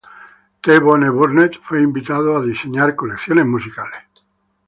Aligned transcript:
T 0.63 0.79
Bone 0.79 1.11
Burnett 1.11 1.57
fue 1.61 1.79
invitado 1.83 2.35
a 2.35 2.41
diseñar 2.41 2.95
colecciones 2.95 3.45
musicales. 3.45 4.01